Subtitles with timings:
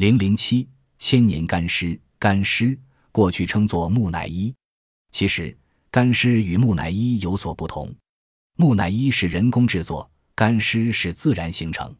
[0.00, 0.66] 零零七
[0.98, 2.74] 千年干尸，干尸
[3.12, 4.54] 过去称作木乃伊，
[5.10, 5.54] 其实
[5.90, 7.94] 干尸与木乃伊有所不同。
[8.56, 11.94] 木乃伊是人工制作，干尸是自然形成。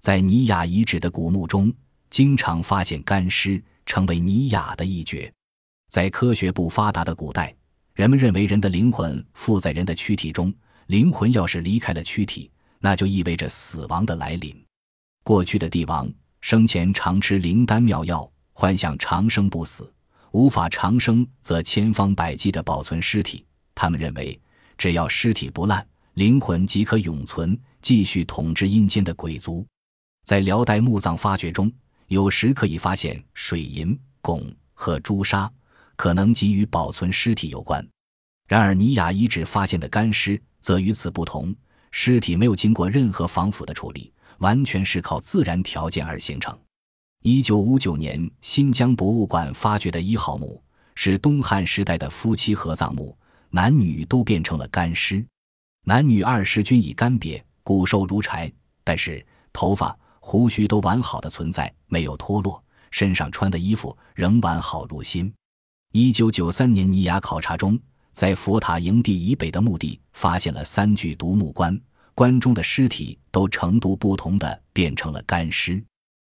[0.00, 1.74] 在尼雅遗址的古墓中，
[2.10, 5.28] 经常发现干尸，成为尼雅的一绝。
[5.90, 7.52] 在科学不发达的古代，
[7.94, 10.54] 人们认为人的灵魂附在人的躯体中，
[10.86, 12.48] 灵魂要是离开了躯体，
[12.78, 14.64] 那就意味着死亡的来临。
[15.24, 16.08] 过去的帝王
[16.42, 19.84] 生前常吃灵丹妙药，幻想长生不死；
[20.32, 23.46] 无法长生，则千方百计地保存尸体。
[23.76, 24.38] 他们认为，
[24.76, 29.64] 只要尸体不烂，灵魂即可永存，继续统治阴间的鬼族。
[30.24, 31.72] 在辽代墓葬发掘中，
[32.08, 35.50] 有时可以发现水银、汞和朱砂，
[35.94, 37.86] 可能即与保存尸体有关。
[38.48, 41.54] 然而，尼雅遗址发现的干尸则与此不同，
[41.92, 46.56] 尸体没有经过任何防腐的处理，完全是靠自然条件而形成。
[47.22, 50.62] 一九五九年，新疆博物馆发掘的一号墓
[50.96, 53.16] 是东汉时代的夫妻合葬墓，
[53.50, 55.24] 男女都变成了干尸，
[55.84, 58.52] 男女二尸均已干瘪，骨瘦如柴，
[58.84, 59.96] 但是头发。
[60.24, 65.34] 胡须都完好的存在，没有脱落，身上穿的衣服仍完好如新。
[65.90, 67.76] 一九九三年尼雅考察中，
[68.12, 71.76] 在佛塔营地以北的墓地发现了三具独木棺，
[72.14, 75.82] 棺中的尸体都程度不同的变成了干尸。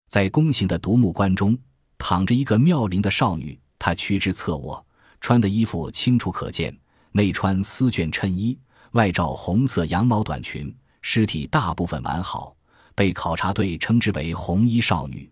[0.08, 1.58] 在弓形的独木棺中，
[1.98, 4.86] 躺着一个妙龄的少女，她屈肢侧卧，
[5.20, 6.78] 穿的衣服清楚可见，
[7.12, 8.58] 内穿丝绢衬衣，
[8.92, 12.56] 外罩红色羊毛短裙，尸体大部分完好。
[12.96, 15.32] 被考察队称之为“红衣少女”。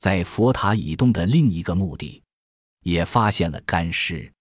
[0.00, 2.20] 在佛塔以东的另一个墓地，
[2.82, 4.32] 也发现了干尸，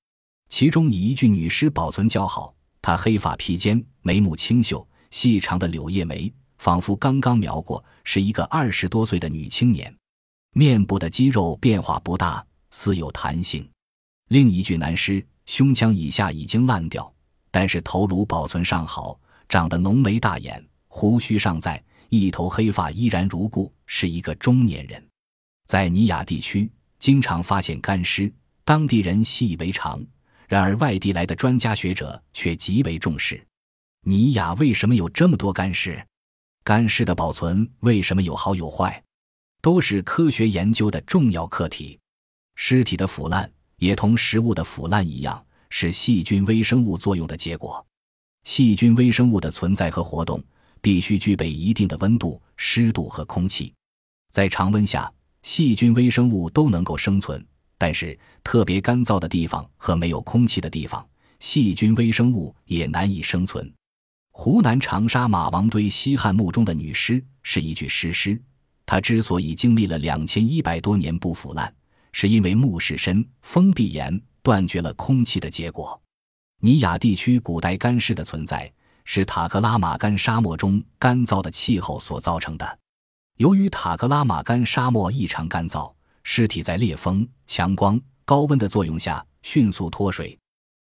[0.49, 2.55] 其中以一具女尸保存较好。
[2.81, 9.95] 她黑发披肩，眉目清秀，细长的柳叶眉，仿佛刚刚描过，是一个二十多岁的女青年。
[10.51, 13.65] 面部的肌肉变化不大，似有弹性。
[14.27, 17.09] 另一具男尸，胸腔以下已经烂掉，
[17.49, 19.17] 但是头颅保存尚好，
[19.47, 21.81] 长得浓眉大眼，胡须尚在。
[22.09, 25.01] 一头黑发依然如故，是一个中年人。
[25.65, 28.29] 在尼雅地区，经常发现干尸，
[28.65, 30.05] 当地人习以为常。
[30.49, 33.41] 然而，外地来的专家学者却极为重视。
[34.07, 35.99] 尼雅为什么有这么多干尸？
[36.63, 39.03] 干尸的保存为什么有好有坏？
[39.61, 41.99] 都是科学研究的重要课题。
[42.53, 47.83] 尸体的腐烂也同食物的腐烂一样，是细菌微生物作用的结果。
[48.43, 50.43] 细菌微生物的存在和活动。
[50.81, 53.73] 必须具备一定的温度、湿度和空气，
[54.31, 55.11] 在常温下，
[55.41, 57.43] 细菌、微生物都能够生存。
[57.75, 61.03] 但是，特别干燥的地方和没有空气的地方，
[61.39, 63.73] 细菌、微生物也难以生存。
[64.37, 68.39] 湖南长沙马王堆西汉墓中的女尸是一具尸尸，
[68.85, 71.73] 它之所以经历了两千一百多年不腐烂，
[72.11, 75.99] 是因为墓室深、封闭严、断绝了空气的结果。
[76.59, 78.69] 尼雅地区古代干尸的存在。
[79.07, 82.79] 是塔克拉玛干沙漠中干燥的气候所造成的。
[83.37, 85.93] 由于塔克拉玛干沙漠异常干燥，
[86.23, 90.35] 尸体在烈风、强光、高温的作用下迅速脱水，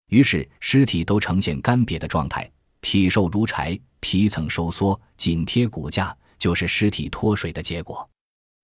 [0.10, 2.52] 于是尸体都呈现干瘪的状态，
[2.82, 8.10] 体瘦如柴，皮层收缩，紧贴骨架，就是尸体脱水的结果。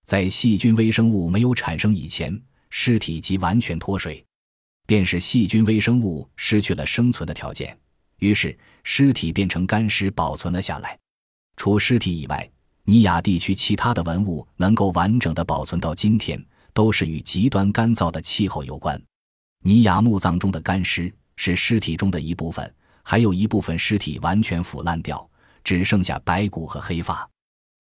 [0.06, 2.40] 在细菌微生物没有产生以前，
[2.70, 4.24] 尸体即完全脱水，
[4.86, 7.78] 便是细菌微生物失去了生存的条件。
[8.20, 10.98] 于是，尸体变成干尸保存了下来。
[11.58, 12.50] 除尸体以外，
[12.84, 19.02] 尼雅地区其他的文物能够完整的保存到今天，都是与极端干燥的气候有关。
[19.64, 22.74] 尼雅墓葬中的干尸是尸体中的一部分，
[23.08, 25.30] 还有一部分尸体完全腐烂掉，
[25.64, 27.30] 只剩下白骨和黑发。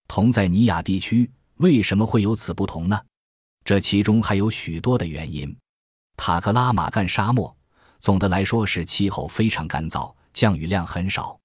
[0.08, 3.02] 同在尼雅地区，为什么会有此不同呢？
[3.66, 5.54] 这其中还有许多的原因。
[6.16, 7.54] 塔克拉玛干沙漠
[8.00, 10.14] 总的来说是气候非常干燥。
[10.36, 11.40] 降雨量很少，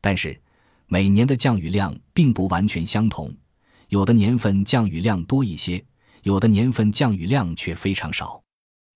[0.00, 0.40] 但是
[0.86, 3.30] 每年的降雨量并不完全相同，
[3.88, 5.84] 有的年份降雨量多一些，
[6.22, 8.42] 有的年份降雨量却非常少。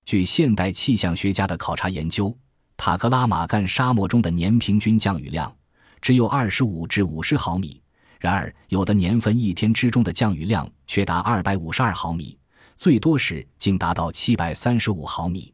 [0.06, 2.34] 据现代气象学家的考察研究，
[2.76, 5.54] 塔克拉玛干沙漠中的年平均降雨量
[6.00, 7.80] 只有二十五至五十毫米，
[8.20, 12.38] 然而有的年份一天之中的降雨量却达二百五十二毫米，
[12.76, 15.52] 最多时竟达到七百三十五毫米。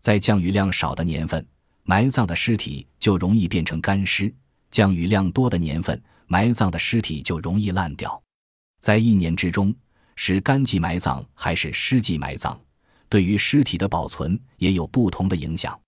[0.00, 1.46] 在降雨量少的年份。
[1.86, 4.34] 埋葬的尸体就容易变成干尸，
[4.70, 8.18] 降雨量多的年份，埋葬的尸体就容易烂掉。
[8.80, 9.74] 在一年之中，
[10.16, 12.58] 是干季埋葬还是湿季埋葬，
[13.10, 15.78] 对于尸体的保存也有不同的影响。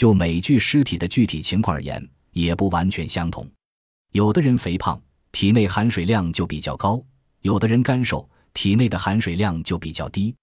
[0.00, 2.02] 就每具尸体的具体情况而言，
[2.32, 3.46] 也不完全相同。
[4.12, 4.98] 有的人肥胖，
[5.30, 7.04] 体内含水量就比较高；
[7.42, 10.34] 有的人干瘦，体内的含水量就比较低。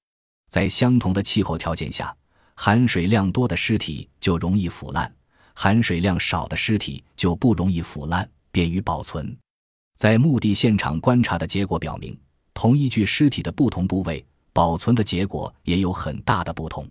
[0.47, 2.15] 在相同的气候条件下，
[2.53, 5.11] 含水量多的尸体就容易腐烂，
[5.55, 9.35] 含水量少的尸体就不容易腐烂，便于保存。
[9.95, 12.15] 在墓地现场观察的结果表明，
[12.53, 14.23] 同一具尸体的不同部位
[14.53, 16.87] 保存的结果也有很大的不同。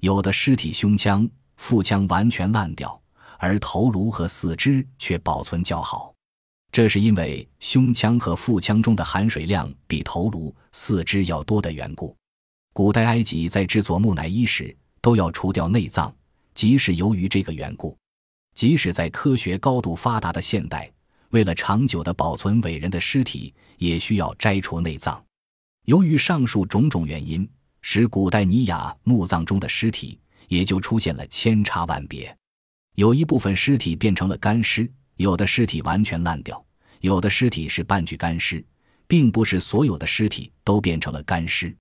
[0.00, 1.28] 有的尸体胸腔、
[1.60, 2.98] 腹腔完全烂掉，
[3.38, 6.12] 而头颅和四肢却保存较好，
[6.72, 12.16] 这是因为胸腔和腹腔中的含水量比头颅、四肢要多的缘故。
[12.72, 16.12] 古代埃及在制作木乃伊时都要除掉内脏，
[16.54, 17.94] 即使由于这个缘故，
[18.54, 20.90] 即使在科学高度发达的现代，
[21.28, 25.22] 为了长久的保存伟人的尸体，也需要摘除内脏。
[25.84, 27.48] 由于上述种种原因。
[27.82, 32.36] 使古代尼雅墓葬中的尸体也就出现了千差万别，
[32.96, 36.62] 有一部分尸体变成了干尸，有的尸体完全烂掉，
[37.02, 38.64] 有的尸体是半具干尸，
[39.06, 41.74] 并不是所有的尸体都变成了干尸。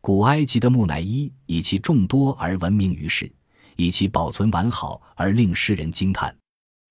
[0.00, 3.30] 古埃及的木乃伊以其众多而闻名于世，
[3.76, 6.34] 以其保存完好而令世人惊叹。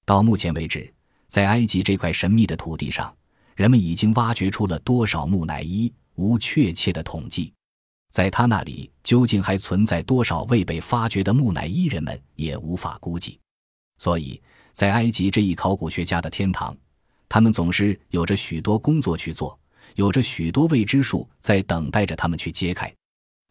[0.05, 0.93] 到目前为止，
[1.27, 3.11] 在埃及这块神秘的土地上，
[3.55, 7.51] 人们已经挖掘出了多少木乃伊，无确切的统计。
[8.15, 13.37] 在他那里究竟还存在多少未被发掘的木乃伊，人们也无法估计。
[13.97, 14.41] 所以，
[14.71, 16.73] 在埃及这一考古学家的天堂，
[17.27, 19.59] 他们总是有着许多工作去做，
[19.95, 22.89] 有着许多未知数在等待着他们去揭开。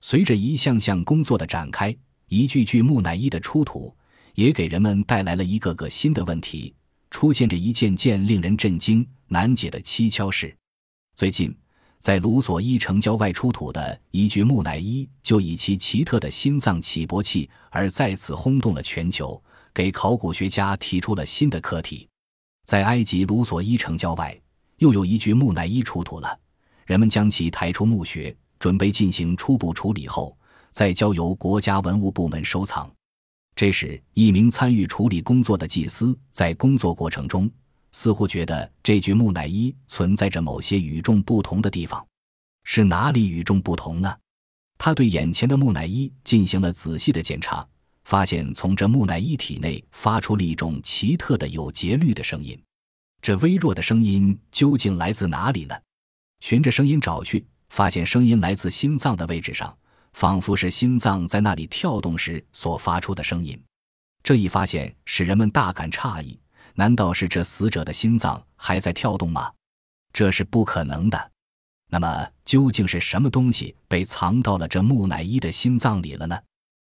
[0.00, 1.94] 随着一项项工作的展开，
[2.28, 3.94] 一具具木乃伊的出土，
[4.34, 6.74] 也给人们带来了一个个新的问题，
[7.10, 10.56] 出现着一件件令人震惊难解的蹊跷事。
[11.14, 11.54] 最近。
[12.04, 19.42] 在卢索伊城郊外出土的一具木乃伊，就以其奇特的心脏起搏器而再次轰动了全球，
[19.72, 22.06] 给考古学家提出了新的课题。
[22.66, 24.38] 在埃及卢索伊城郊外，
[24.76, 26.38] 又有一具木乃伊出土了。
[26.84, 30.36] 人们将其抬出墓穴，准备进行初步处理后，
[30.72, 32.92] 再交由国家文物部门收藏。
[33.56, 37.50] 这时，一名参与处理工作的祭司在工作过程中。
[37.96, 42.04] 似乎觉得这具木乃伊存在着某些与众不同的地方，
[42.64, 44.12] 是哪里与众不同呢？
[44.76, 47.64] 他对眼前的木乃伊进行了仔细的检查，
[48.02, 52.60] 发现从这木乃伊体内发出了一种奇特的有节律的声音。
[53.22, 55.76] 这微弱的声音究竟来自哪里呢？
[56.40, 59.74] 循着声音找去，发现声音来自心脏的位置上，
[60.14, 63.56] 仿佛是心脏在那里跳动时所发出的声音。
[64.24, 66.36] 这一发现使人们大感诧异。
[66.74, 69.50] 难道是这死者的心脏还在跳动吗？
[70.12, 71.30] 这是不可能的。
[71.90, 76.36] 那么，究竟是什么东西被藏到了这木乃伊的心脏里了呢？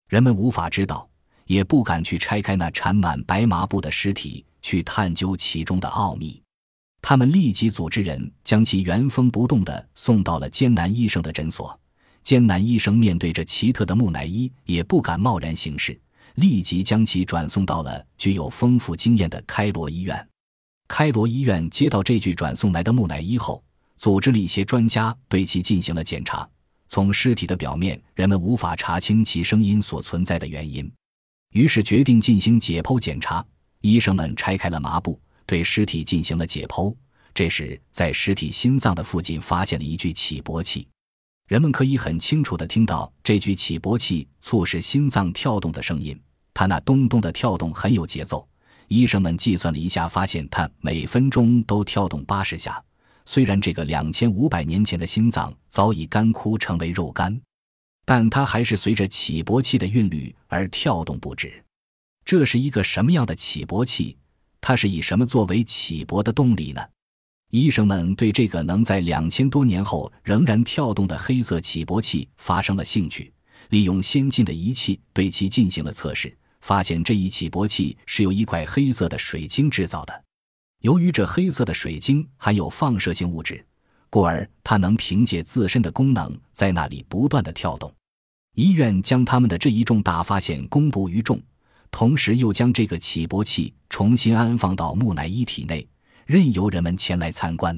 [0.09, 1.09] 人们无法知道，
[1.47, 6.43] 也不敢去拆开那缠满白麻布的尸体，去探究其中的奥秘。
[7.01, 11.79] 他们立即组织人将其原封不动地送到了艰难医生的诊所。
[12.23, 15.99] 艰难医生面对着奇特的木乃伊，也不敢贸然行事。
[16.37, 20.29] 立即将其转送到了具有丰富经验的开罗医院。
[20.89, 23.63] 开罗医院接到这具转送来的木乃伊后，
[23.97, 26.49] 组织了一些专家对其进行了检查。
[26.89, 30.91] 从尸体的表面，人们无法查清其声音所存在的原因，
[31.53, 33.45] 于是决定进行解剖检查。
[33.81, 36.95] 医生们拆开了麻布，对尸体进行了解剖。
[37.33, 40.89] 这时，在尸体心脏的附近发现了一具起搏器。
[41.51, 46.17] 人们可以很清楚地听到这具起搏器促使心脏跳动的声音，
[46.55, 48.49] 它那咚咚的跳动很有节奏。
[48.87, 52.81] 医生们计算了一下，发现它每分钟都跳动八十下。
[53.27, 57.41] 虽然这个两千五百年前的心脏早已干枯成为肉干，
[58.05, 61.65] 但它还是随着起搏器的韵律而跳动不止。
[62.25, 64.17] 这是一个什么样的起搏器？
[64.61, 66.81] 它是以什么作为起搏的动力呢？
[67.51, 73.33] 医生们对这个能在两千多年后仍然跳动的黑色起搏器发生了兴趣，
[73.71, 80.25] 利用先进的仪器对其进行了测试，发现这一起搏器是由一块黑色的水晶制造的。
[80.83, 83.67] 由于这黑色的水晶含有放射性物质，
[84.09, 87.93] 故而它能凭借自身的功能在那里不断的跳动。
[88.55, 91.43] 医院将他们的这一重大发现公布于众，
[91.91, 95.85] 同时又将这个起搏器重新安放到木乃伊体内。
[96.31, 97.77] 任由人们前来参观，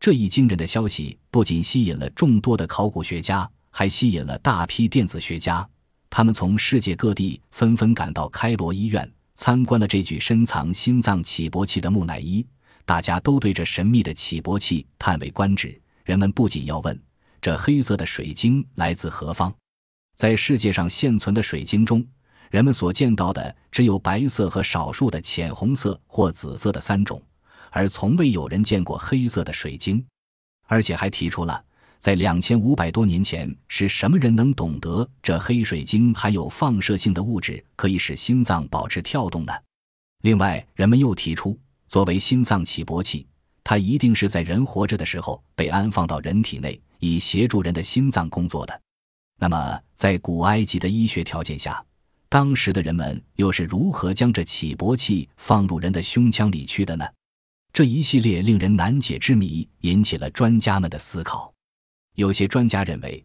[0.00, 5.64] 这一惊人的消息不仅吸引了众多的考古学家，还吸引了大批电子学家。
[6.10, 12.44] 他们从世界各地纷纷赶到开罗医院，参观了这具深藏心脏起搏器的木乃伊。
[12.84, 15.80] 大家都对这神秘的起搏器叹为观止。
[16.02, 17.00] 人们不仅要问：
[17.40, 19.54] 这黑色的水晶来自何方？
[20.16, 22.04] 在世界上现存的水晶中，
[22.50, 27.22] 人们所见到的只有白色和少数的浅红色或紫色的三种。
[27.76, 30.02] 而从未有人见过黑色的水晶，
[30.66, 31.62] 而且还提出了
[31.98, 39.52] 在两千五百多年前，是什么人能懂得这黑水晶含有放射性的物质，可以使心脏保持跳动呢？
[40.22, 41.54] 另外，人们又提出，
[41.86, 43.26] 作为心脏起搏器，
[43.62, 48.80] 它一定是在人活着的时候被安放到人体内，以协助人的心脏工作的。
[49.38, 51.84] 那么，在古埃及的医学条件下，
[52.30, 57.06] 当时的人们又是如何将这起搏器放入人的胸腔里去的呢？
[57.76, 61.52] 这一系列令人难解之谜引起了专家们的思考。
[62.14, 63.22] 有些专家认为，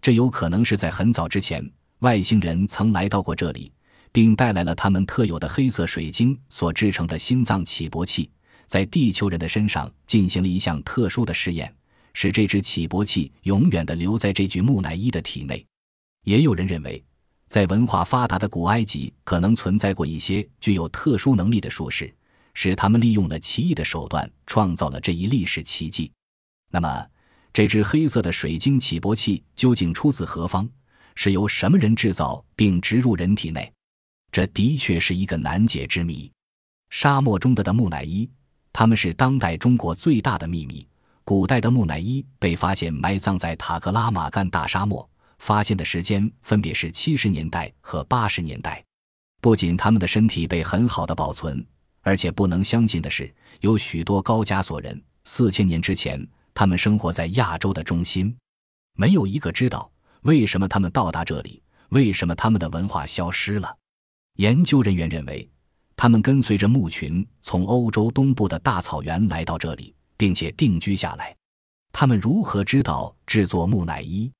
[0.00, 1.62] 这有可能是在很早之前，
[1.98, 3.70] 外星人曾来到过这里，
[4.10, 8.30] 并带来了他们特有的黑色水晶所制成的心脏起搏器，
[8.64, 11.70] 在地球人的身上进行了一项特殊的试验，
[12.14, 15.62] 使这只起搏器永远的留在这具木乃伊的体内。
[16.24, 17.04] 也有人认为，
[17.48, 22.10] 在文化发达的古埃及，可能存在过一些具有特殊能力的术士，
[22.62, 26.12] 使他们利用了奇异的手段，创造了这一历史奇迹。
[26.70, 27.06] 那么，
[27.54, 30.68] 这只黑色的水晶起搏器究竟出自何方？
[31.14, 33.72] 是由什么人制造并植入人体内？
[34.30, 36.30] 这的确是一个难解之谜。
[36.90, 38.28] 沙漠中的的木乃伊，
[38.74, 40.86] 他们是当代中国最大的秘密。
[41.24, 48.84] 古代的木乃伊被发现埋葬在塔克拉玛干大沙漠，发现的时间分别是七十年代和八十年代。
[49.40, 51.66] 不仅他们的身体被很好的保存，
[52.02, 56.26] 而且不能相信的是，有许多高加索人四千年之前。
[56.52, 58.36] 他们生活在亚洲的中心，
[58.96, 59.90] 没有一个知道
[60.22, 63.74] 为什么他们到达这里，为什么他们的文化消失了。
[64.34, 65.48] 研究人员认为，
[65.96, 71.34] 他们跟随着牧群从欧洲东部的大草原来到这里，并且定居下来。
[71.92, 74.30] 他们如何知道制作木乃伊？